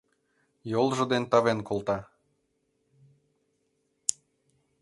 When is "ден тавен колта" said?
1.11-1.97